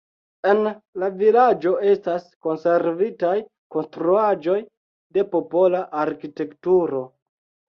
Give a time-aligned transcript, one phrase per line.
[0.51, 0.59] En
[1.01, 3.35] la vilaĝo estas konservitaj
[3.77, 4.57] konstruaĵoj
[5.19, 7.05] de popola arkitekturo.